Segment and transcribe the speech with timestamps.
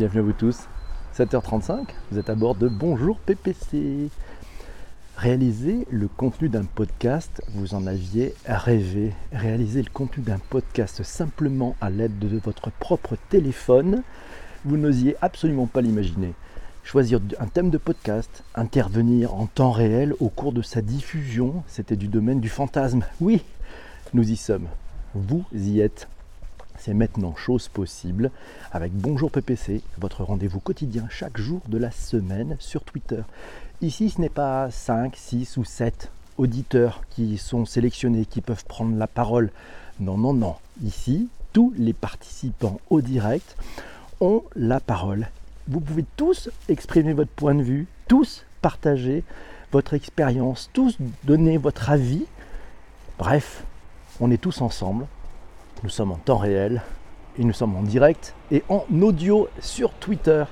[0.00, 0.60] Bienvenue à vous tous.
[1.14, 4.08] 7h35, vous êtes à bord de Bonjour PPC.
[5.18, 9.12] Réaliser le contenu d'un podcast, vous en aviez rêvé.
[9.30, 14.02] Réaliser le contenu d'un podcast simplement à l'aide de votre propre téléphone,
[14.64, 16.32] vous n'osiez absolument pas l'imaginer.
[16.82, 21.96] Choisir un thème de podcast, intervenir en temps réel au cours de sa diffusion, c'était
[21.96, 23.04] du domaine du fantasme.
[23.20, 23.44] Oui,
[24.14, 24.68] nous y sommes.
[25.14, 26.08] Vous y êtes.
[26.80, 28.30] C'est maintenant chose possible
[28.72, 33.20] avec Bonjour PPC, votre rendez-vous quotidien chaque jour de la semaine sur Twitter.
[33.82, 38.96] Ici, ce n'est pas 5, 6 ou 7 auditeurs qui sont sélectionnés, qui peuvent prendre
[38.96, 39.50] la parole.
[40.00, 40.54] Non, non, non.
[40.82, 43.58] Ici, tous les participants au direct
[44.22, 45.28] ont la parole.
[45.68, 49.22] Vous pouvez tous exprimer votre point de vue, tous partager
[49.70, 52.24] votre expérience, tous donner votre avis.
[53.18, 53.64] Bref,
[54.18, 55.04] on est tous ensemble
[55.82, 56.82] nous sommes en temps réel
[57.38, 60.44] et nous sommes en direct et en audio sur Twitter.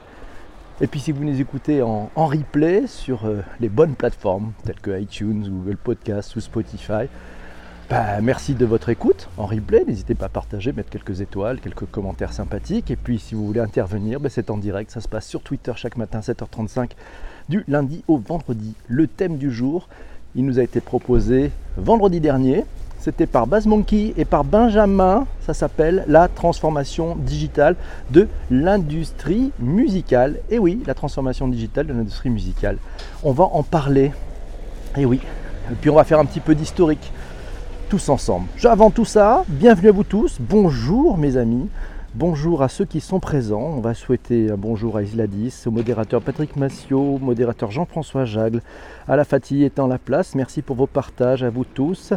[0.80, 4.98] Et puis si vous nous écoutez en, replay sur euh, les bonnes plateformes telles que
[4.98, 7.08] iTunes, Google Podcast ou Spotify,
[7.91, 9.84] bah, merci de votre écoute en replay.
[9.84, 12.91] N'hésitez pas à partager, mettre quelques étoiles, quelques commentaires sympathiques.
[12.91, 14.91] Et puis si vous voulez intervenir, bah, c'est en direct.
[14.91, 16.91] Ça se passe sur Twitter chaque matin 7h35
[17.48, 18.74] du lundi au vendredi.
[18.86, 19.89] Le thème du jour,
[20.34, 22.64] il nous a été proposé vendredi dernier.
[23.09, 25.27] C'était par Baz Monkey et par Benjamin.
[25.41, 27.75] Ça s'appelle la transformation digitale
[28.11, 30.37] de l'industrie musicale.
[30.51, 32.77] Et oui, la transformation digitale de l'industrie musicale.
[33.25, 34.12] On va en parler.
[34.98, 35.23] Et oui.
[35.73, 37.11] Et puis on va faire un petit peu d'historique
[37.89, 38.47] tous ensemble.
[38.64, 40.36] Avant tout ça, bienvenue à vous tous.
[40.39, 41.67] Bonjour mes amis.
[42.19, 43.74] Bonjour à ceux qui sont présents.
[43.77, 48.61] On va souhaiter un bonjour à Isladis, au modérateur Patrick Massiot, au modérateur Jean-François Jagle,
[49.06, 50.34] à la fatigue étant la place.
[50.34, 52.12] Merci pour vos partages à vous tous.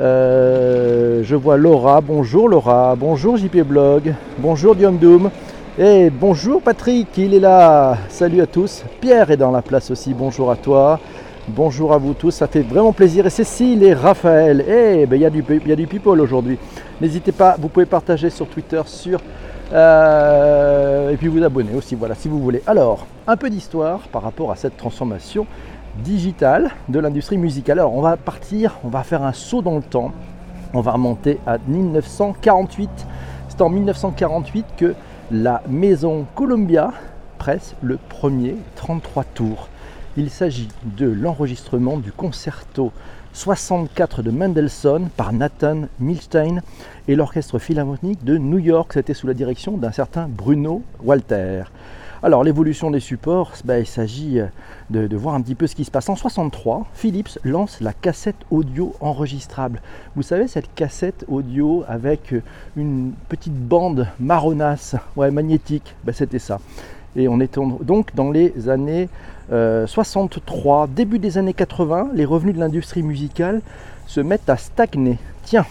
[0.00, 2.00] Euh, je vois Laura.
[2.00, 2.96] Bonjour Laura.
[2.96, 4.12] Bonjour JP Blog.
[4.38, 5.30] Bonjour Diom Doom.
[5.78, 7.96] Et bonjour Patrick, il est là.
[8.08, 8.82] Salut à tous.
[9.00, 10.14] Pierre est dans la place aussi.
[10.14, 10.98] Bonjour à toi.
[11.46, 13.26] Bonjour à vous tous, ça fait vraiment plaisir.
[13.26, 16.58] Et Cécile et Raphaël, eh ben, il y, a du, y a du people aujourd'hui.
[17.02, 19.20] N'hésitez pas, vous pouvez partager sur Twitter, sur
[19.72, 22.62] euh, et puis vous abonner aussi, voilà, si vous voulez.
[22.66, 25.46] Alors, un peu d'histoire par rapport à cette transformation
[26.02, 27.78] digitale de l'industrie musicale.
[27.78, 30.12] Alors, on va partir, on va faire un saut dans le temps.
[30.72, 32.90] On va remonter à 1948.
[33.48, 34.94] C'est en 1948 que
[35.30, 36.92] la maison Columbia
[37.38, 39.68] presse le premier 33 tours.
[40.16, 42.92] Il s'agit de l'enregistrement du concerto
[43.34, 46.62] 64 de Mendelssohn par Nathan Milstein
[47.08, 48.92] et l'Orchestre Philharmonique de New York.
[48.94, 51.64] C'était sous la direction d'un certain Bruno Walter.
[52.22, 54.38] Alors l'évolution des supports, ben, il s'agit
[54.88, 56.08] de, de, voir un petit peu ce qui se passe.
[56.08, 59.82] En 63, Philips lance la cassette audio enregistrable.
[60.14, 62.34] Vous savez, cette cassette audio avec
[62.76, 66.60] une petite bande marronasse, ouais, magnétique, ben, c'était ça.
[67.16, 69.08] Et on est donc dans les années
[69.48, 73.60] 63, euh, début des années 80, les revenus de l'industrie musicale
[74.06, 75.18] se mettent à stagner.
[75.44, 75.66] Tiens,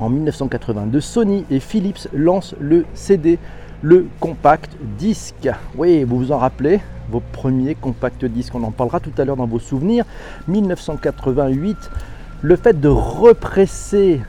[0.00, 3.38] en 1982, Sony et Philips lancent le CD,
[3.82, 5.48] le compact disque.
[5.76, 6.80] Oui, vous vous en rappelez,
[7.10, 10.04] vos premiers compact disques, on en parlera tout à l'heure dans vos souvenirs.
[10.48, 11.76] 1988,
[12.42, 14.20] le fait de represser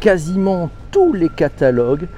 [0.00, 2.08] quasiment tous les catalogues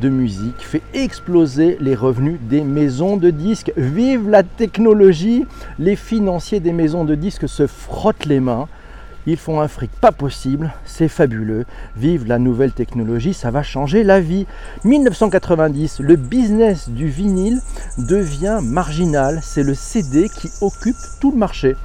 [0.00, 3.72] de musique fait exploser les revenus des maisons de disques.
[3.76, 5.46] Vive la technologie
[5.78, 8.68] Les financiers des maisons de disques se frottent les mains.
[9.24, 11.64] Ils font un fric pas possible, c'est fabuleux.
[11.96, 14.46] Vive la nouvelle technologie, ça va changer la vie.
[14.84, 17.60] 1990, le business du vinyle
[17.98, 19.38] devient marginal.
[19.42, 21.76] C'est le CD qui occupe tout le marché.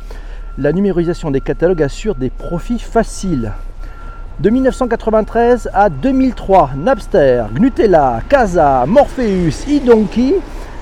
[0.57, 3.53] La numérisation des catalogues assure des profits faciles.
[4.39, 10.35] De 1993 à 2003, Napster, Gnutella, Casa, Morpheus, iDonkey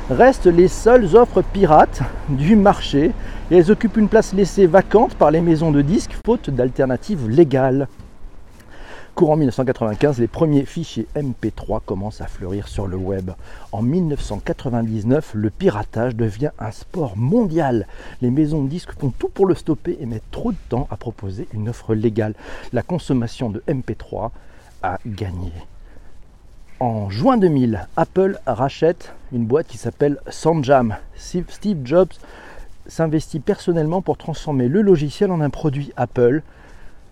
[0.09, 3.13] restent les seules offres pirates du marché
[3.49, 7.87] et elles occupent une place laissée vacante par les maisons de disques faute d'alternatives légales.
[9.15, 13.31] Courant 1995, les premiers fichiers MP3 commencent à fleurir sur le web.
[13.71, 17.87] En 1999, le piratage devient un sport mondial.
[18.21, 20.97] Les maisons de disques font tout pour le stopper et mettent trop de temps à
[20.97, 22.33] proposer une offre légale.
[22.73, 24.31] La consommation de MP3
[24.83, 25.53] a gagné.
[26.81, 30.97] En juin 2000, Apple rachète une boîte qui s'appelle SoundJam.
[31.15, 32.11] Steve Jobs
[32.85, 36.41] s'investit personnellement pour transformer le logiciel en un produit Apple.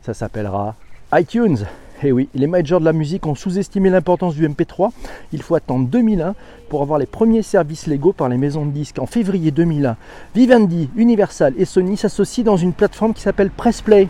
[0.02, 0.76] Ça s'appellera
[1.14, 1.60] iTunes.
[2.02, 4.90] Et eh oui, les majors de la musique ont sous-estimé l'importance du MP3.
[5.32, 6.36] Il faut attendre 2001
[6.68, 9.00] pour avoir les premiers services légaux par les maisons de disques.
[9.00, 9.96] En février 2001,
[10.36, 14.10] Vivendi, Universal et Sony s'associent dans une plateforme qui s'appelle Pressplay.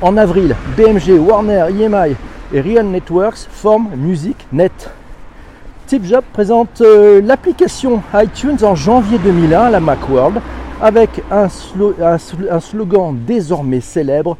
[0.00, 2.16] En avril, BMG, Warner, EMI
[2.52, 4.90] et Real Networks forment Music Net.
[6.32, 10.40] Présente euh, l'application iTunes en janvier 2001 à la Macworld
[10.82, 14.36] avec un, un slogan désormais célèbre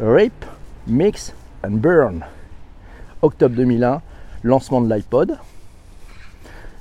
[0.00, 0.44] Rape,
[0.88, 1.32] Mix
[1.70, 2.24] Burn.
[3.22, 4.00] Octobre 2001,
[4.44, 5.38] lancement de l'iPod.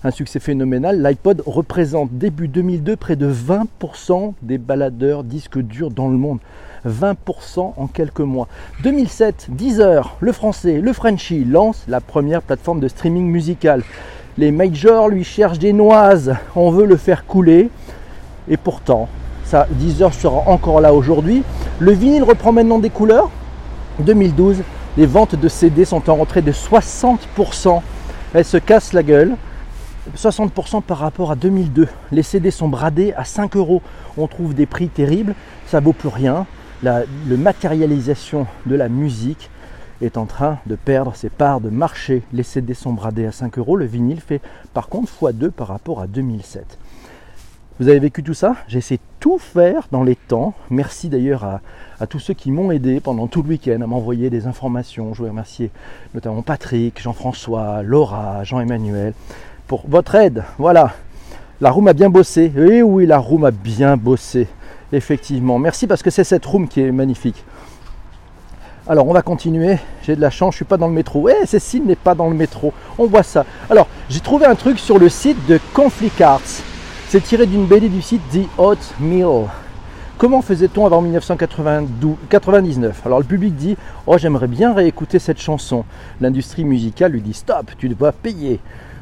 [0.03, 1.01] Un succès phénoménal.
[1.01, 6.39] L'iPod représente début 2002 près de 20% des baladeurs disques durs dans le monde.
[6.87, 8.47] 20% en quelques mois.
[8.83, 13.81] 2007, Deezer, le français, le Frenchy lance la première plateforme de streaming musical.
[14.37, 17.69] Les majors lui cherchent des noises, on veut le faire couler.
[18.47, 19.07] Et pourtant,
[19.43, 21.43] ça, Deezer sera encore là aujourd'hui.
[21.79, 23.31] Le vinyle reprend maintenant des couleurs.
[23.99, 24.63] 2012,
[24.97, 27.81] les ventes de CD sont en rentrée de 60%.
[28.33, 29.35] Elles se cassent la gueule.
[30.15, 31.87] 60% par rapport à 2002.
[32.11, 33.81] Les CD sont bradés à 5 euros.
[34.17, 35.33] On trouve des prix terribles.
[35.67, 36.45] Ça vaut plus rien
[36.83, 39.49] la matérialisation de la musique
[40.01, 42.21] est en train de perdre ses parts de marché.
[42.33, 44.41] Les CD sont bradés à 5 euros, le vinyle fait
[44.73, 46.77] par contre x2 par rapport à 2007.
[47.77, 48.55] Vous avez vécu tout ça?
[48.69, 50.53] J'ai essayé de tout faire dans les temps.
[50.69, 51.59] Merci d'ailleurs
[51.99, 55.13] à, tous ceux qui m'ont aidé pendant tout le week-end à m'envoyer des informations.
[55.13, 55.71] Je veux remercier
[56.13, 59.13] notamment Patrick, Jean-François, Laura, Jean-Emmanuel
[59.67, 60.45] pour votre aide.
[60.57, 60.93] Voilà,
[61.59, 62.49] la room a bien bossé.
[62.55, 64.47] Et oui, la room a bien bossé.
[64.93, 65.59] Effectivement.
[65.59, 67.43] Merci parce que c'est cette room qui est magnifique.
[68.87, 69.79] Alors on va continuer.
[70.03, 71.27] J'ai de la chance, je suis pas dans le métro.
[71.27, 72.71] Eh, Cécile n'est pas dans le métro.
[72.97, 73.45] On voit ça.
[73.69, 76.63] Alors j'ai trouvé un truc sur le site de Conflict Arts.
[77.07, 79.47] C'est tiré d'une BD du site The Hot Meal.
[80.17, 85.85] Comment faisait-on avant 1999 Alors le public dit Oh j'aimerais bien réécouter cette chanson.
[86.19, 88.59] L'industrie musicale lui dit Stop, tu dois payer.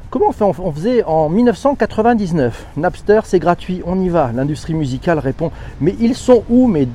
[0.09, 4.31] Comment on, faisait en 1999 Napster, c'est gratuit, on y va.
[4.35, 6.87] L'industrie musicale répond Mais ils sont où mes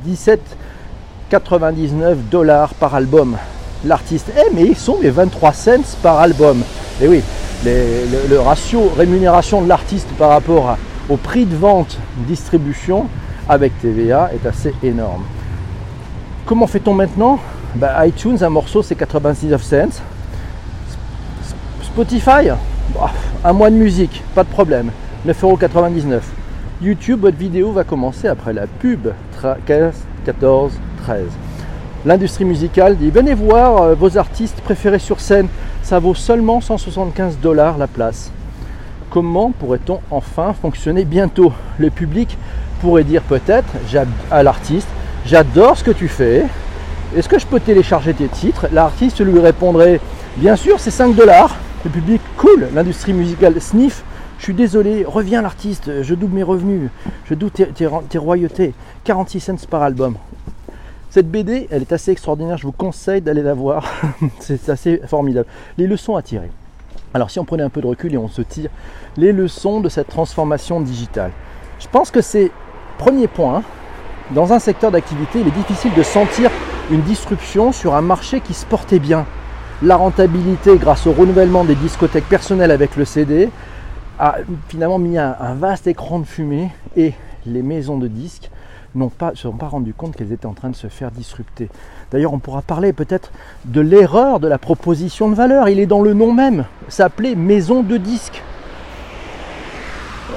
[1.31, 3.39] 17,99 dollars par album
[3.85, 6.61] L'artiste Eh, mais ils sont mes 23 cents par album.
[7.01, 7.23] Et eh oui,
[7.65, 10.77] le, ratio rémunération de l'artiste par rapport
[11.09, 13.07] au prix de vente distribution
[13.49, 15.25] avec TVA est assez énorme.
[16.47, 17.39] Comment fait-on maintenant?
[17.75, 20.03] Bah, iTunes, un morceau, c'est 99 cents.
[21.83, 22.49] Spotify,
[22.95, 23.11] bah,
[23.45, 24.91] un mois de musique, pas de problème.
[25.27, 26.21] 9,99€.
[26.81, 29.09] YouTube, votre vidéo va commencer après la pub
[29.67, 29.95] 15,
[30.25, 30.73] 14,
[31.03, 31.25] 13.
[32.07, 35.49] L'industrie musicale dit venez voir euh, vos artistes préférés sur scène,
[35.83, 38.31] ça vaut seulement 175 dollars la place.
[39.11, 41.53] Comment pourrait-on enfin fonctionner bientôt?
[41.79, 42.37] Le public
[42.81, 43.69] pourrait dire peut-être
[44.31, 44.89] à l'artiste
[45.25, 46.47] j'adore ce que tu fais,
[47.17, 48.67] est-ce que je peux télécharger tes titres?
[48.73, 50.01] L'artiste lui répondrait
[50.37, 51.57] bien sûr c'est 5 dollars.
[51.85, 54.03] Le public, cool, l'industrie musicale sniff.
[54.39, 56.91] Je suis désolé, reviens l'artiste, je double mes revenus,
[57.25, 58.75] je double tes, royautés.
[59.05, 60.17] 46 cents par album.
[61.11, 63.87] Cette BD, elle est assez extraordinaire, je vous conseille d'aller la voir.
[64.41, 65.49] c'est assez formidable.
[65.77, 66.51] Les leçons à tirer.
[67.15, 68.71] Alors si on prenait un peu de recul et on se tire
[69.17, 71.33] les leçons de cette transformation digitale.
[71.81, 72.51] Je pense que c'est
[72.99, 73.57] premier point.
[73.57, 73.63] Hein.
[74.35, 76.51] Dans un secteur d'activité, il est difficile de sentir
[76.91, 79.27] une disruption sur un marché qui se portait bien
[79.83, 83.49] la rentabilité grâce au renouvellement des discothèques personnelles avec le CD
[84.19, 84.39] a
[84.69, 87.13] finalement mis un, vaste écran de fumée et
[87.47, 88.51] les maisons de disques
[89.07, 91.69] pas, se sont pas rendues compte qu'elles étaient en train de se faire disrupter.
[92.11, 93.31] D'ailleurs, on pourra parler peut-être
[93.65, 95.69] de l'erreur de la proposition de valeur.
[95.69, 96.65] Il est dans le nom même.
[96.89, 98.43] S'appelait maison de disques.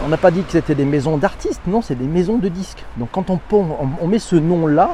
[0.04, 2.84] On n'a pas dit que c'était des maisons d'artistes, non, c'est des maisons de disques.
[2.98, 4.92] Donc quand on, met ce nom-là,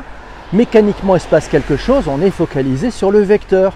[0.52, 3.74] mécaniquement il se passe quelque chose, on est focalisé sur le vecteur.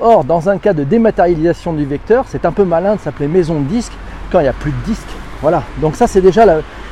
[0.00, 3.60] Or, dans un cas de dématérialisation du vecteur, c'est un peu malin de s'appeler maison
[3.60, 3.92] de disque
[4.30, 5.08] quand il n'y a plus de disque.
[5.40, 6.44] Voilà, donc ça c'est déjà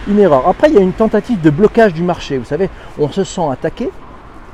[0.09, 0.47] une erreur.
[0.49, 2.39] Après, il y a une tentative de blocage du marché.
[2.39, 3.91] Vous savez, on se sent attaqué,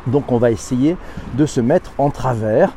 [0.07, 0.97] donc on va essayer
[1.35, 2.71] de se mettre en travers.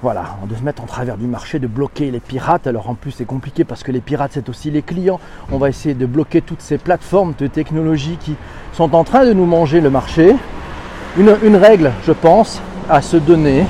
[0.00, 2.68] Voilà, de se mettre en travers du marché, de bloquer les pirates.
[2.68, 5.18] Alors en plus c'est compliqué parce que les pirates c'est aussi les clients.
[5.50, 8.36] On va essayer de bloquer toutes ces plateformes de technologie qui
[8.72, 10.36] sont en train de nous manger le marché.
[11.16, 13.66] une règle, je pense, à se donner,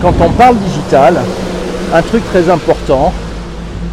[0.00, 1.18] quand on parle digital,
[1.92, 3.12] un truc très important,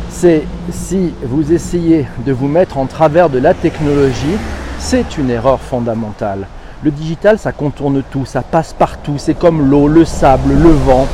[0.10, 4.38] c'est si vous essayez de vous mettre en travers de la technologie,
[4.80, 6.48] c'est une erreur fondamentale.
[6.84, 11.08] Le digital, ça contourne tout, ça passe partout, c'est comme l'eau, le sable, le vent.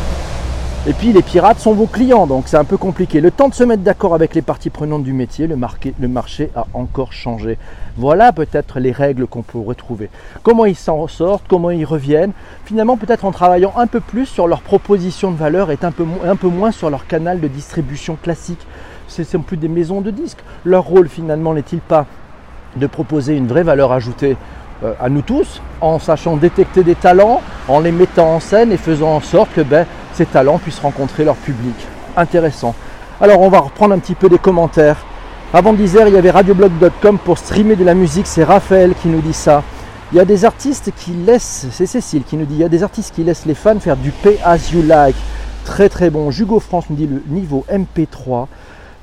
[0.87, 3.21] Et puis les pirates sont vos clients, donc c'est un peu compliqué.
[3.21, 5.55] Le temps de se mettre d'accord avec les parties prenantes du métier, le,
[6.07, 7.59] marché a encore changé.
[7.97, 10.09] Voilà peut-être les règles qu'on peut retrouver.
[10.41, 12.31] Comment ils s'en sortent, comment ils reviennent?
[12.65, 16.05] Finalement, peut-être en travaillant un peu plus sur leur proposition de valeur et un peu,
[16.25, 18.65] un peu moins sur leur canal de distribution classique.
[19.11, 20.39] Ce ne sont plus des maisons de disques.
[20.63, 22.05] Leur rôle finalement n'est-il pas
[22.77, 24.37] de proposer une vraie valeur ajoutée
[24.85, 28.77] euh, à nous tous, en sachant détecter des talents, en les mettant en scène et
[28.77, 31.75] faisant en sorte que ben, ces talents puissent rencontrer leur public?
[32.15, 32.73] Intéressant.
[33.19, 35.05] Alors on va reprendre un petit peu des commentaires.
[35.53, 38.27] Avant d'Isère, il y avait radioblog.com pour streamer de la musique.
[38.27, 39.61] C'est Raphaël qui nous dit ça.
[40.13, 42.69] Il y a des artistes qui laissent, c'est Cécile qui nous dit, il y a
[42.69, 45.17] des artistes qui laissent les fans faire du pay as you like.
[45.65, 46.31] Très très bon.
[46.31, 48.47] Jugo France nous dit le niveau MP3.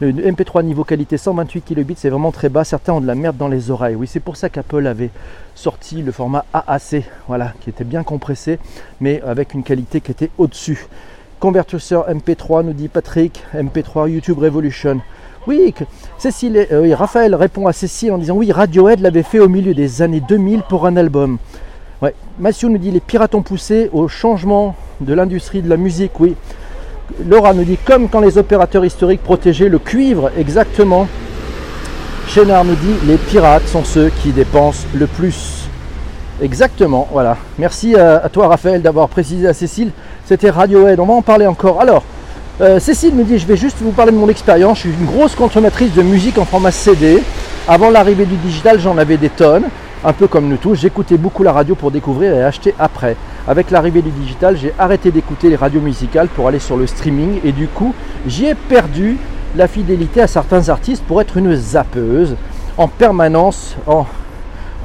[0.00, 2.62] Le MP3 niveau qualité 128 kilobits, c'est vraiment très bas.
[2.62, 3.97] Certains ont de la merde dans les oreilles.
[3.97, 5.11] Oui, c'est pour ça qu'Apple avait
[5.57, 8.61] sorti le format AAC, voilà, qui était bien compressé,
[9.00, 10.87] mais avec une qualité qui était au-dessus.
[11.40, 15.00] Convertisseur MP3, nous dit Patrick, MP3 YouTube Revolution.
[15.49, 15.75] Oui,
[16.17, 20.00] Cécile, euh, Raphaël répond à Cécile en disant oui, Radiohead l'avait fait au milieu des
[20.00, 21.38] années 2000 pour un album.
[22.02, 22.14] Ouais.
[22.38, 26.21] Mathieu nous dit les pirates ont poussé au changement de l'industrie de la musique.
[26.21, 26.37] Oui.
[27.27, 31.09] Laura nous dit comme quand les opérateurs historiques protégeaient le cuivre, exactement.
[32.29, 35.69] Chénard nous dit les pirates sont ceux qui dépensent le plus.
[36.41, 37.37] Exactement, voilà.
[37.59, 39.91] Merci à, toi Raphaël d'avoir précisé à Cécile.
[40.27, 41.81] C'était Radiohead, on va en parler encore.
[41.81, 42.05] Alors,
[42.61, 44.79] euh, Cécile me dit je vais juste vous parler de mon expérience.
[44.79, 47.23] Je suis une grosse consommatrice de musique en format CD.
[47.67, 49.65] Avant l'arrivée du digital, j'en avais des tonnes.
[50.05, 53.17] Un peu comme nous tous, j'écoutais beaucoup la radio pour découvrir et acheter après.
[53.49, 57.40] Avec l'arrivée du digital, j'ai arrêté d'écouter les radios musicales pour aller sur le streaming
[57.43, 57.95] et du coup,
[58.26, 59.17] j'y ai perdu
[59.57, 62.37] la fidélité à certains artistes pour être une zappeuse
[62.76, 64.05] en permanence, en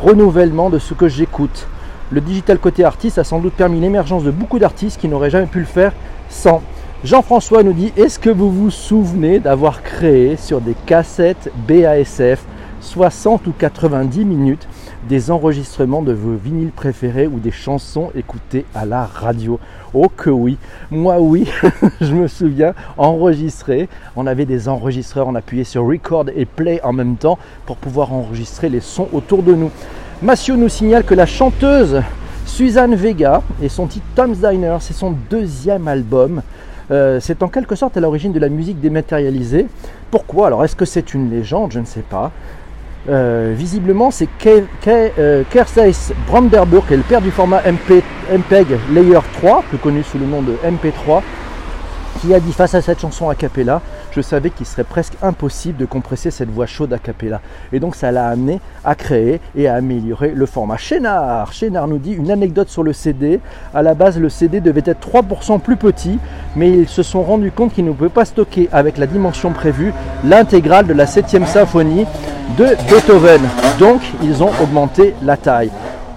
[0.01, 1.67] renouvellement de ce que j'écoute.
[2.09, 5.47] Le digital côté artiste a sans doute permis l'émergence de beaucoup d'artistes qui n'auraient jamais
[5.47, 5.91] pu le faire
[6.29, 6.61] sans.
[7.03, 12.45] Jean-François nous dit Est-ce que vous vous souvenez d'avoir créé sur des cassettes BASF
[12.79, 14.67] 60 ou 90 minutes
[15.07, 19.59] des enregistrements de vos vinyles préférés ou des chansons écoutées à la radio
[19.93, 20.57] Oh que oui,
[20.89, 21.47] moi oui,
[22.01, 26.93] je me souviens, enregistrer, on avait des enregistreurs, on appuyait sur record et play en
[26.93, 29.71] même temps pour pouvoir enregistrer les sons autour de nous.
[30.21, 32.01] Mathieu nous signale que la chanteuse
[32.45, 36.41] Suzanne Vega et son titre Tom's Diner, c'est son deuxième album.
[36.91, 39.67] Euh, c'est en quelque sorte à l'origine de la musique dématérialisée.
[40.11, 40.47] Pourquoi?
[40.47, 41.71] Alors est-ce que c'est une légende?
[41.71, 42.31] Je ne sais pas.
[43.09, 49.77] Euh, visiblement, c'est Kerstheis Brandenburg, qui est le père du format MPEG Layer 3, plus
[49.77, 51.21] connu sous le nom de MP3,
[52.21, 53.81] qui a dit face à cette chanson a cappella,
[54.15, 57.41] je savais qu'il serait presque impossible de compresser cette voix chaude a cappella.
[57.71, 60.77] Et donc ça l'a amené à créer et à améliorer le format.
[60.77, 63.39] Chénard, Chénard nous dit une anecdote sur le CD.
[63.73, 66.19] À la base, le CD devait être 3% plus petit,
[66.55, 69.93] mais ils se sont rendus compte qu'ils ne pouvaient pas stocker avec la dimension prévue
[70.23, 72.05] l'intégrale de la 7e symphonie
[72.57, 73.41] de Beethoven.
[73.79, 75.71] Donc ils ont augmenté la taille.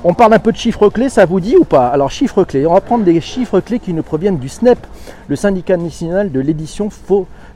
[0.05, 1.89] On parle un peu de chiffres clés, ça vous dit ou pas?
[1.89, 4.79] Alors chiffres clés, on va prendre des chiffres clés qui nous proviennent du SNEP,
[5.27, 6.91] le syndicat national de l'édition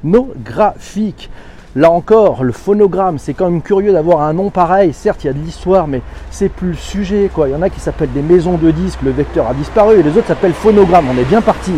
[0.02, 1.30] phonographique.
[1.76, 4.92] Là encore, le phonogramme, c'est quand même curieux d'avoir un nom pareil.
[4.92, 6.02] Certes, il y a de l'histoire, mais
[6.33, 7.30] c'est plus le sujet.
[7.33, 7.49] Quoi.
[7.49, 10.02] Il y en a qui s'appellent des maisons de disques, le vecteur a disparu, et
[10.02, 11.07] les autres s'appellent phonogramme.
[11.14, 11.73] On est bien parti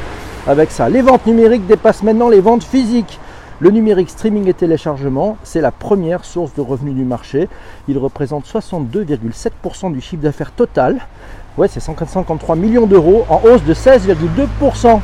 [0.46, 0.88] avec ça.
[0.88, 3.20] Les ventes numériques dépassent maintenant les ventes physiques.
[3.60, 7.48] Le numérique streaming et téléchargement, c'est la première source de revenus du marché.
[7.86, 11.06] Il représente 62,7% du chiffre d'affaires total.
[11.58, 15.00] Ouais, c'est 153 millions d'euros en hausse de 16,2%.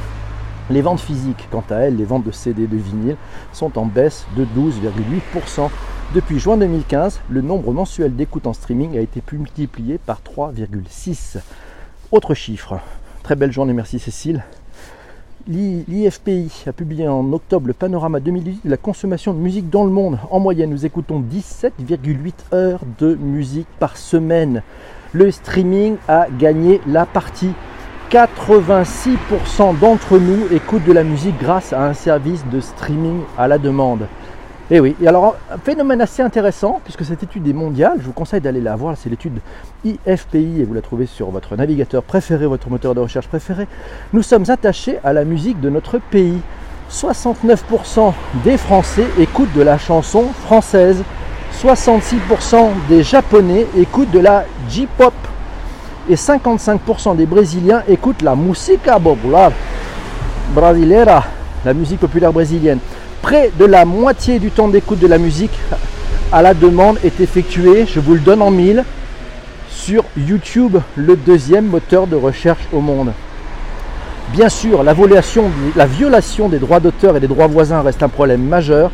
[0.71, 3.17] Les ventes physiques, quant à elles, les ventes de CD de vinyle,
[3.53, 5.71] sont en baisse de 12,8%.
[6.15, 11.39] Depuis juin 2015, le nombre mensuel d'écoutes en streaming a été multiplié par 3,6.
[12.13, 12.81] Autre chiffre.
[13.23, 14.45] Très belle journée, merci Cécile.
[15.47, 19.91] L'IFPI a publié en octobre le panorama 2018 de la consommation de musique dans le
[19.91, 20.19] monde.
[20.31, 24.63] En moyenne, nous écoutons 17,8 heures de musique par semaine.
[25.15, 27.53] Le streaming a gagné la partie.
[28.11, 33.59] 86% d'entre nous écoutent de la musique grâce à un service de streaming à la
[33.59, 34.07] demande.
[34.71, 38.05] Et eh oui, et alors un phénomène assez intéressant, puisque cette étude est mondiale, je
[38.05, 39.41] vous conseille d'aller la voir, c'est l'étude
[39.85, 43.67] IFPI et vous la trouvez sur votre navigateur préféré, votre moteur de recherche préféré.
[44.15, 46.41] Nous sommes attachés à la musique de notre pays.
[46.91, 51.03] 69% des Français écoutent de la chanson française.
[51.63, 55.15] 66% des Japonais écoutent de la J-pop.
[56.11, 59.53] Et 55% des Brésiliens écoutent la musica popular
[60.55, 61.25] brasileira,
[61.67, 62.79] la musique populaire brésilienne.
[63.21, 65.53] Près de la moitié du temps d'écoute de la musique
[66.33, 68.85] à la demande est effectué, je vous le donne en mille,
[69.71, 73.13] sur YouTube, le deuxième moteur de recherche au monde.
[74.33, 78.09] Bien sûr, la violation, la violation des droits d'auteur et des droits voisins reste un
[78.09, 78.91] problème majeur.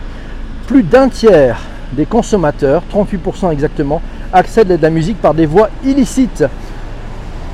[0.67, 1.61] Plus d'un tiers
[1.93, 4.03] des consommateurs, 38% exactement,
[4.33, 6.45] accèdent à de la musique par des voies illicites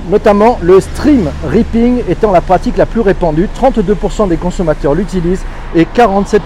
[0.08, 3.48] notamment le stream ripping étant la pratique la plus répandue.
[3.60, 6.40] 32% des consommateurs l'utilisent et 47%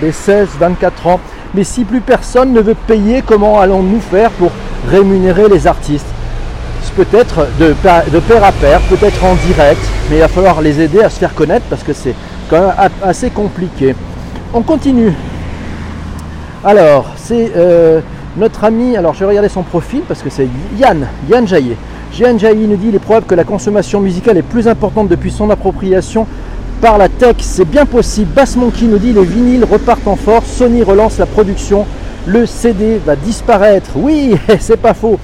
[0.00, 1.20] des 16-24 ans.
[1.54, 4.50] Mais si plus personne ne veut payer, comment allons-nous faire pour
[4.88, 6.06] rémunérer les artistes?
[6.96, 7.74] Peut-être de,
[8.10, 11.18] de pair à pair, peut-être en direct, mais il va falloir les aider à se
[11.18, 12.14] faire connaître parce que c'est
[12.48, 12.72] quand même
[13.02, 13.94] assez compliqué.
[14.54, 15.12] on continue.
[16.64, 18.00] Alors, c'est euh,
[18.36, 20.48] notre ami, alors je vais regarder son profil parce que c'est
[20.78, 21.76] Yann, Yann Jaillet.
[22.18, 25.30] Yann Jaillet nous dit il est probable que la consommation musicale est plus importante depuis
[25.30, 26.26] son appropriation
[26.80, 27.36] par la tech.
[27.40, 28.30] C'est bien possible.
[28.34, 30.46] Bass Monkey nous dit les vinyles repartent en force.
[30.46, 31.86] Sony relance la production.
[32.26, 33.90] Le CD va disparaître.
[33.96, 35.18] Oui, c'est pas faux.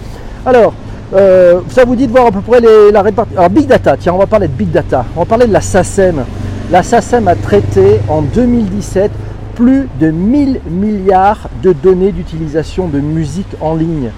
[0.45, 0.75] Alors,
[1.15, 3.39] euh, ça vous dit de voir à peu près la répartition.
[3.39, 5.05] Alors, Big Data, tiens, on va parler de Big Data.
[5.17, 6.25] On va parler de la SACEM.
[6.71, 9.11] La SACEM a traité en 2017
[9.55, 14.11] plus de 1000 milliards de données d'utilisation de musique en ligne.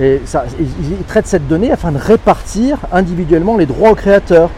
[0.00, 4.50] Et ça, ils traitent cette donnée afin de répartir individuellement les droits aux créateurs.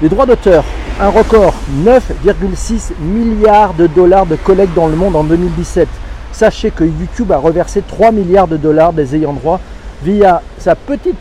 [0.00, 0.64] Les droits d'auteur,
[1.00, 5.88] un record, 9,6 milliards de dollars de collecte dans le monde en 2017.
[6.32, 9.60] Sachez que YouTube a reversé 3 milliards de dollars des ayants droit
[10.02, 11.14] via sa petite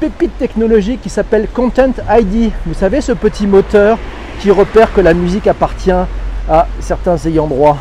[0.00, 2.50] pépite technologique qui s'appelle Content ID.
[2.66, 3.98] Vous savez, ce petit moteur
[4.40, 7.76] qui repère que la musique appartient à certains ayants droit.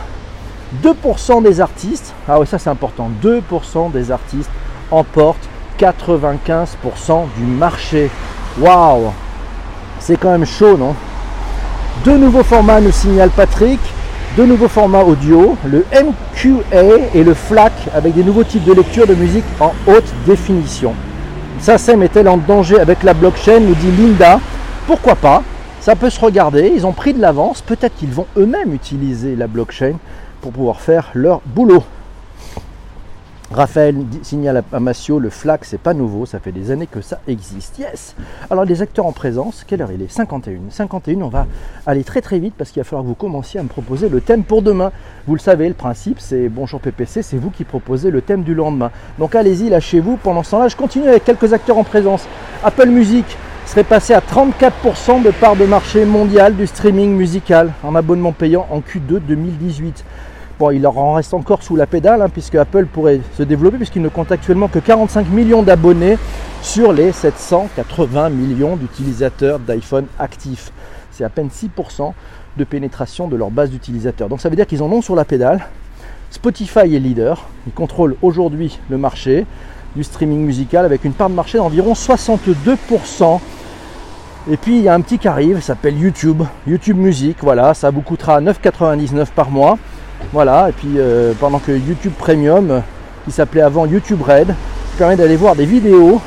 [0.84, 4.50] 2% des artistes, ah oui ça c'est important, 2% des artistes
[4.92, 5.48] emportent
[5.80, 8.10] 95% du marché.
[8.60, 9.12] Waouh
[10.00, 10.96] C'est quand même chaud, non?
[12.06, 13.80] Deux nouveaux formats nous signale Patrick.
[14.36, 19.08] Deux nouveaux formats audio, le MQA et le FLAC avec des nouveaux types de lecture
[19.08, 20.94] de musique en haute définition.
[21.60, 24.40] SACEM est-elle en danger avec la blockchain nous dit Linda.
[24.86, 25.42] Pourquoi pas?
[25.80, 29.48] Ça peut se regarder, ils ont pris de l'avance, peut-être qu'ils vont eux-mêmes utiliser la
[29.48, 29.94] blockchain
[30.42, 31.84] pour pouvoir faire leur boulot.
[33.50, 37.22] Raphaël signale à Massio, le FLAC, c'est pas nouveau, ça fait des années que ça
[37.30, 37.80] existe.
[37.80, 38.14] Yes
[38.50, 40.12] Alors les acteurs en présence, quelle heure il est?
[40.12, 40.60] 51.
[40.70, 41.48] 51, on va
[41.86, 44.20] aller très très vite parce qu'il va falloir que vous commenciez à me proposer le
[44.20, 44.92] thème pour demain.
[45.28, 48.54] Vous le savez, le principe c'est bonjour PPC, c'est vous qui proposez le thème du
[48.54, 48.92] lendemain.
[49.18, 50.18] Donc allez-y, lâchez-vous.
[50.18, 52.28] Pendant ce temps-là, je continue avec quelques acteurs en présence.
[52.66, 53.26] Apple Music,
[53.68, 58.66] serait passé à 34% de part de marché mondial du streaming musical en abonnement payant
[58.72, 60.06] en Q2 2018.
[60.74, 64.02] Il leur en reste encore sous la pédale, hein, puisque Apple pourrait se développer, puisqu'il
[64.02, 66.18] ne compte actuellement que 45 millions d'abonnés
[66.64, 70.72] sur les 780 millions d'utilisateurs d'iPhone actifs.
[71.12, 72.12] C'est à peine 6%
[72.58, 74.30] de pénétration de leur base d'utilisateurs.
[74.30, 75.68] Donc ça veut dire qu'ils en ont sur la pédale.
[76.32, 79.46] Spotify est leader, il contrôle aujourd'hui le marché
[79.96, 83.40] du streaming musical avec une part de marché d'environ 62%.
[84.50, 87.92] Et puis il y a un petit qui arrive, s'appelle YouTube, YouTube Music, voilà, ça
[87.92, 89.78] vous coûtera 9,99 par mois.
[90.34, 92.82] Voilà, et puis euh, pendant que YouTube Premium,
[93.26, 94.54] qui s'appelait avant YouTube Red,
[94.98, 96.20] permet d'aller voir des vidéos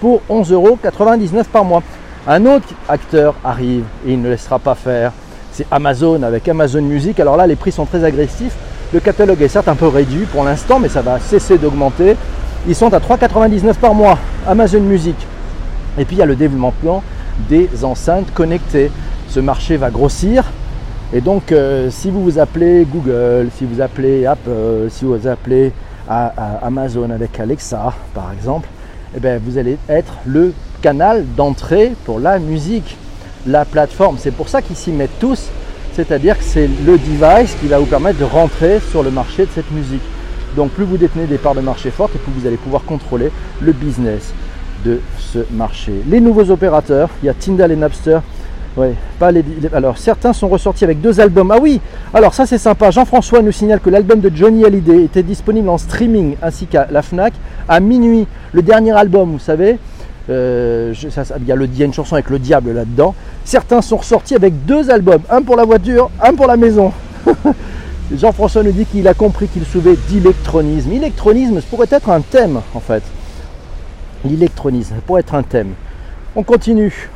[0.00, 1.82] pour 11,99€ par mois.
[2.26, 5.12] Un autre acteur arrive et il ne laissera pas faire.
[5.52, 7.18] C'est Amazon avec Amazon Music.
[7.20, 8.54] Alors là, les prix sont très agressifs.
[8.92, 12.16] Le catalogue est certes un peu réduit pour l'instant, mais ça va cesser d'augmenter.
[12.66, 14.18] Ils sont à 3,99 par mois.
[14.46, 15.16] Amazon Music.
[15.98, 17.02] Et puis il y a le développement
[17.48, 18.90] des enceintes connectées.
[19.28, 20.44] Ce marché va grossir.
[21.12, 25.72] Et donc, euh, si vous vous appelez Google, si vous appelez Apple, si vous appelez
[26.06, 28.68] Amazon avec Alexa, par exemple,
[29.16, 32.96] eh bien, vous allez être le canal d'entrée pour la musique,
[33.46, 34.16] la plateforme.
[34.18, 35.48] C'est pour ça qu'ils s'y mettent tous.
[35.94, 39.50] C'est-à-dire que c'est le device qui va vous permettre de rentrer sur le marché de
[39.50, 40.02] cette musique.
[40.56, 43.30] Donc plus vous détenez des parts de marché fortes et plus vous allez pouvoir contrôler
[43.60, 44.32] le business
[44.84, 45.92] de ce marché.
[46.08, 48.20] Les nouveaux opérateurs, il y a Tyndall et Napster.
[48.78, 51.50] Ouais, pas les, alors certains sont ressortis avec deux albums.
[51.50, 51.80] Ah oui,
[52.14, 52.92] alors ça c'est sympa.
[52.92, 57.02] Jean-François nous signale que l'album de Johnny Hallyday était disponible en streaming ainsi qu'à la
[57.02, 57.32] Fnac
[57.68, 58.28] à minuit.
[58.52, 59.80] Le dernier album, vous savez,
[60.30, 63.16] euh, il, y a le, une chanson avec le diable là-dedans.
[63.44, 66.92] Certains sont ressortis avec deux albums, un pour la voiture, un pour la maison.
[68.14, 70.90] Jean-François nous dit qu'il a compris qu'il souvait d'électronisme.
[70.90, 73.02] L'électronisme pourrait être un thème en fait.
[74.24, 75.72] L'électronisme pourrait être un thème.
[76.36, 77.08] On continue.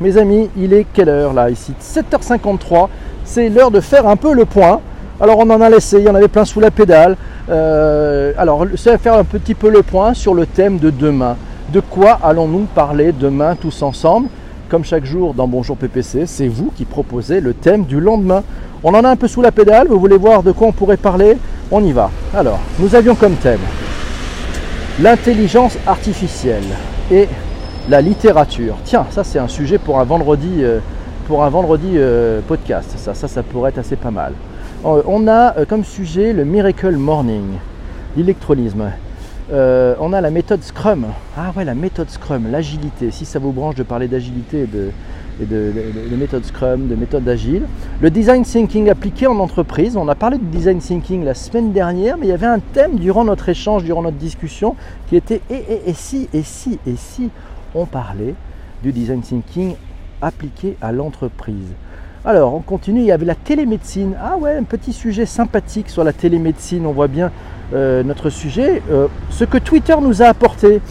[0.00, 1.74] Mes amis, il est quelle heure là ici?
[1.78, 2.88] 7h53.
[3.24, 4.80] C'est l'heure de faire un peu le point.
[5.20, 7.18] Alors on en a laissé, il y en avait plein sous la pédale.
[7.50, 11.36] Euh, alors c'est faire un petit peu le point sur le thème de demain.
[11.70, 14.28] De quoi allons-nous parler demain tous ensemble?
[14.70, 18.42] Comme chaque jour dans Bonjour PPC, c'est vous qui proposez le thème du lendemain.
[18.82, 20.96] On en a un peu sous la pédale, vous voulez voir de quoi on pourrait
[20.96, 21.36] parler?
[21.70, 22.10] On y va.
[22.34, 23.60] Alors, nous avions comme thème
[25.02, 26.64] l'intelligence artificielle
[27.10, 27.28] et
[27.88, 28.76] la littérature.
[28.84, 30.78] Tiens, ça c'est un sujet pour un vendredi, euh,
[31.26, 32.94] pour un vendredi euh, podcast.
[32.96, 34.32] Ça, ça, pourrait être assez pas mal.
[34.84, 37.58] Euh, on a comme sujet le Miracle Morning,
[38.16, 38.90] l'électronisme.
[39.50, 41.06] on a la méthode Scrum.
[41.36, 43.10] Ah ouais, la méthode Scrum, l'agilité.
[43.10, 44.90] Si ça vous branche de parler d'agilité de,
[45.40, 45.72] de,
[46.10, 47.62] de, méthode Scrum, de méthode agile.
[48.00, 49.96] Le design thinking appliqué en entreprise.
[49.96, 52.96] On a parlé de design thinking la semaine dernière, mais il y avait un thème
[52.96, 54.76] durant notre échange, durant notre discussion,
[55.08, 57.30] qui était et, et, et si, et si, et si
[57.74, 58.34] on parlait
[58.82, 59.74] du design thinking
[60.22, 61.68] appliqué à l'entreprise.
[62.24, 63.00] Alors, on continue.
[63.00, 64.14] Il y avait la télémédecine.
[64.22, 66.84] Ah ouais, un petit sujet sympathique sur la télémédecine.
[66.86, 67.30] On voit bien
[67.72, 68.82] euh, notre sujet.
[68.90, 70.82] Euh, ce que Twitter nous a apporté.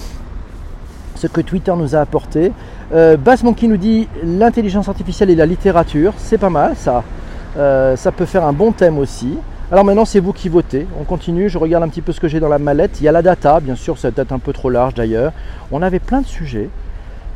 [1.16, 2.52] Ce que Twitter nous a apporté.
[2.92, 6.14] Euh, Monkey nous dit l'intelligence artificielle et la littérature.
[6.18, 7.04] C'est pas mal ça.
[7.58, 9.38] Euh, ça peut faire un bon thème aussi.
[9.72, 10.88] Alors maintenant, c'est vous qui votez.
[11.00, 11.48] On continue.
[11.48, 13.00] Je regarde un petit peu ce que j'ai dans la mallette.
[13.02, 15.32] Il y a la data, bien sûr, ça peut-être un peu trop large d'ailleurs.
[15.72, 16.70] On avait plein de sujets.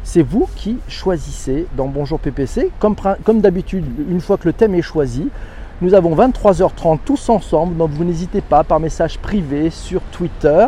[0.03, 2.71] C'est vous qui choisissez dans Bonjour PPC.
[2.79, 2.95] Comme,
[3.39, 5.29] d'habitude, une fois que le thème est choisi,
[5.83, 7.77] nous avons 23h30 tous ensemble.
[7.77, 10.65] Donc vous n'hésitez pas par message privé sur Twitter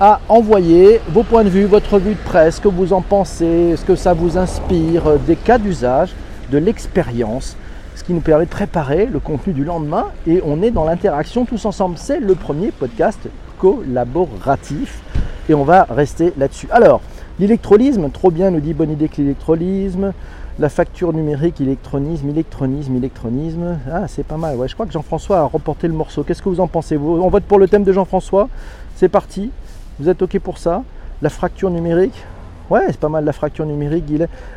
[0.00, 3.76] à envoyer vos points de vue, votre vue de presse, ce que vous en pensez,
[3.76, 6.12] ce que ça vous inspire, des cas d'usage,
[6.50, 7.56] de l'expérience
[7.94, 11.44] ce qui nous permet de préparer le contenu du lendemain et on est dans l'interaction
[11.44, 11.96] tous ensemble.
[11.96, 13.20] C'est le premier podcast
[13.58, 15.02] collaboratif
[15.48, 16.68] et on va rester là-dessus.
[16.70, 17.00] Alors,
[17.38, 20.12] l'électrolysme, trop bien, nous dit bonne idée que l'électrolysme.
[20.60, 23.78] La facture numérique, électronisme, électronisme, électronisme.
[23.90, 24.54] Ah, c'est pas mal.
[24.54, 26.22] Ouais, je crois que Jean-François a remporté le morceau.
[26.22, 26.94] Qu'est-ce que vous en pensez?
[26.94, 28.48] Vous On vote pour le thème de Jean-François.
[28.94, 29.50] C'est parti.
[29.98, 30.84] Vous êtes OK pour ça?
[31.22, 32.24] La fracture numérique?
[32.70, 34.04] Ouais, c'est pas mal la fracture numérique.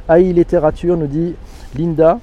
[0.08, 1.34] AI littérature, nous dit
[1.76, 2.20] Linda.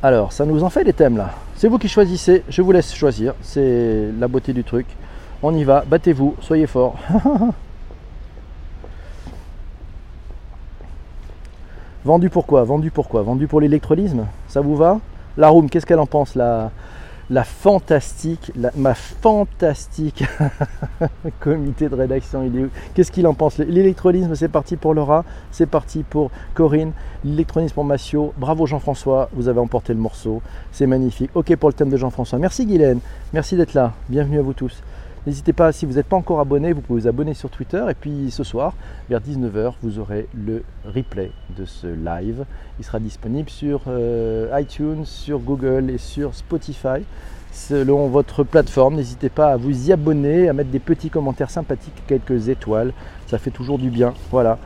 [0.00, 1.30] Alors, ça nous en fait des thèmes là.
[1.56, 3.34] C'est vous qui choisissez, je vous laisse choisir.
[3.42, 4.86] C'est la beauté du truc.
[5.42, 6.94] On y va, battez-vous, soyez forts.
[12.04, 15.00] Vendu pour quoi Vendu pour quoi Vendu pour l'électrolysme Ça vous va?
[15.36, 16.70] La room, qu'est-ce qu'elle en pense là
[17.30, 20.24] la fantastique, ma fantastique
[21.40, 22.50] comité de rédaction.
[22.94, 23.58] Qu'est-ce qu'il en pense?
[23.58, 26.92] L'électrolysme, c'est parti pour Laura, c'est parti pour Corinne,
[27.24, 28.32] l'électronisme pour Massio.
[28.38, 30.40] Bravo Jean-François, vous avez emporté le morceau,
[30.72, 31.30] c'est magnifique.
[31.34, 32.38] Ok pour le thème de Jean-François.
[32.38, 33.00] Merci Guylaine,
[33.32, 33.92] merci d'être là.
[34.08, 34.82] Bienvenue à vous tous.
[35.28, 37.84] N'hésitez pas, si vous n'êtes pas encore abonné, vous pouvez vous abonner sur Twitter.
[37.90, 38.72] Et puis ce soir,
[39.10, 42.46] vers 19h, vous aurez le replay de ce live.
[42.78, 47.04] Il sera disponible sur euh, iTunes, sur Google et sur Spotify.
[47.52, 52.02] Selon votre plateforme, n'hésitez pas à vous y abonner, à mettre des petits commentaires sympathiques,
[52.06, 52.94] quelques étoiles.
[53.26, 54.14] Ça fait toujours du bien.
[54.30, 54.56] Voilà.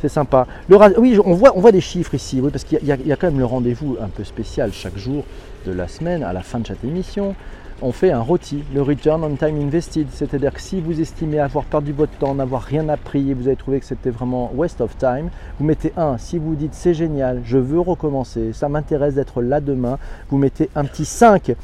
[0.00, 0.46] C'est sympa.
[0.68, 3.16] Le oui, on voit, on voit des chiffres ici, oui, parce qu'il y, y, a
[3.16, 5.24] quand même le rendez-vous un peu spécial chaque jour
[5.66, 7.34] de la semaine, à la fin de chaque émission
[7.80, 10.06] on fait un ROTI, le Return on Time Invested.
[10.12, 13.56] C'est-à-dire que si vous estimez avoir perdu votre temps, n'avoir rien appris et vous avez
[13.56, 16.18] trouvé que c'était vraiment waste of time, vous mettez 1.
[16.18, 19.98] Si vous dites c'est génial, je veux recommencer, ça m'intéresse d'être là demain,
[20.30, 21.54] vous mettez un petit 5.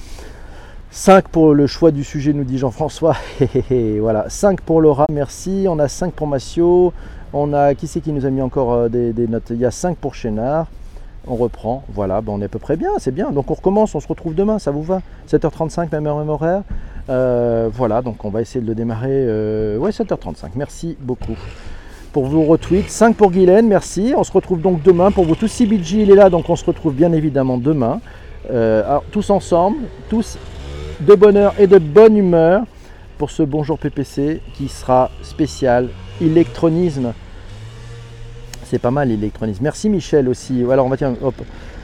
[0.91, 3.15] 5 pour le choix du sujet, nous dit Jean-François.
[4.01, 5.67] voilà, 5 pour Laura, merci.
[5.69, 6.95] On a 5 pour Massio.
[7.35, 9.51] On a, qui c'est qui nous a mis encore euh, des, des notes?
[9.51, 10.67] Il y a 5 pour Chénard
[11.29, 13.31] on reprend, voilà, ben on est à peu près bien, c'est bien.
[13.31, 15.01] Donc on recommence, on se retrouve demain, ça vous va?
[15.31, 16.63] 7h35, même heure, même horaire.
[17.11, 19.11] Euh, voilà, donc on va essayer de le démarrer.
[19.11, 21.37] Euh, ouais, 7h35, merci beaucoup
[22.13, 22.89] pour vos retweets.
[22.89, 24.15] 5 pour Guylaine, merci.
[24.17, 25.49] On se retrouve donc demain pour vous tous.
[25.49, 28.01] CBG, il est là, donc on se retrouve bien évidemment demain.
[28.51, 30.39] Euh, tous ensemble, tous
[31.01, 32.63] de bonheur et de bonne humeur
[33.19, 35.89] pour ce Bonjour PPC qui sera spécial
[36.21, 37.13] électronisme.
[38.71, 39.63] C'est pas mal l'électronisme.
[39.63, 40.63] Merci Michel aussi.
[40.63, 41.15] Voilà, on va tiens,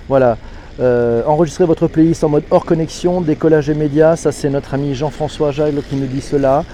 [0.08, 0.36] voilà.
[0.80, 4.16] Euh, enregistrez votre playlist en mode hors connexion, décollage et médias.
[4.16, 6.64] Ça, c'est notre ami Jean-François Jagle qui nous dit cela.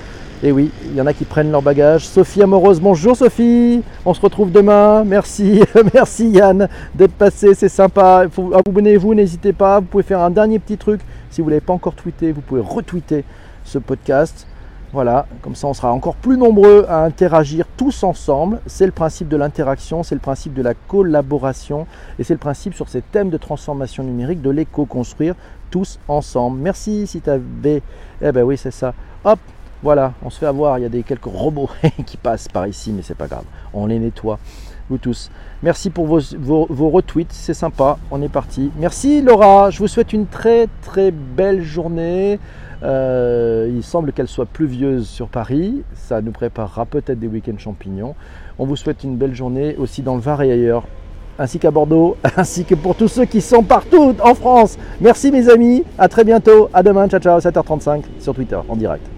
[0.42, 2.06] Et oui, il y en a qui prennent leur bagage.
[2.06, 3.82] Sophie Amoureuse, bonjour Sophie.
[4.06, 5.04] On se retrouve demain.
[5.04, 5.62] Merci,
[5.94, 7.54] merci Yann d'être passé.
[7.54, 8.24] C'est sympa.
[8.66, 9.80] Abonnez-vous, n'hésitez pas.
[9.80, 11.02] Vous pouvez faire un dernier petit truc.
[11.30, 13.22] Si vous ne l'avez pas encore tweeté, vous pouvez retweeter
[13.64, 14.46] ce podcast.
[14.92, 18.60] Voilà, comme ça on sera encore plus nombreux à interagir tous ensemble.
[18.66, 21.86] C'est le principe de l'interaction, c'est le principe de la collaboration
[22.18, 25.36] et c'est le principe sur ces thèmes de transformation numérique de l'éco-construire
[25.70, 26.58] tous ensemble.
[26.58, 27.82] Merci si tu avais...
[28.20, 28.92] Eh ben oui, c'est ça.
[29.24, 29.38] Hop,
[29.80, 30.78] voilà, on se fait avoir.
[30.78, 31.70] Il y a des quelques robots
[32.06, 33.44] qui passent par ici, mais c'est pas grave.
[33.72, 34.40] On les nettoie,
[34.88, 35.30] vous tous.
[35.62, 37.96] Merci pour vos, vos retweets, c'est sympa.
[38.10, 38.72] On est parti.
[38.76, 42.40] Merci Laura, je vous souhaite une très très belle journée.
[42.82, 45.82] Euh, il semble qu'elle soit pluvieuse sur Paris.
[45.94, 48.14] Ça nous préparera peut-être des week-ends champignons.
[48.58, 50.84] On vous souhaite une belle journée aussi dans le Var et ailleurs,
[51.38, 54.78] ainsi qu'à Bordeaux, ainsi que pour tous ceux qui sont partout en France.
[55.00, 59.04] Merci mes amis, à très bientôt, à demain, ciao ciao, 7h35 sur Twitter en direct.